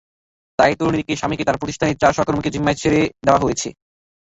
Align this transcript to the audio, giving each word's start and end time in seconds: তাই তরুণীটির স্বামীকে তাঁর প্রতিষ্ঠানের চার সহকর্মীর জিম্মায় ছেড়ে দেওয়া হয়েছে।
তাই 0.59 0.73
তরুণীটির 0.79 1.19
স্বামীকে 1.19 1.45
তাঁর 1.45 1.59
প্রতিষ্ঠানের 1.61 1.99
চার 2.01 2.15
সহকর্মীর 2.15 2.53
জিম্মায় 2.53 2.79
ছেড়ে 2.81 3.01
দেওয়া 3.25 3.43
হয়েছে। 3.43 3.67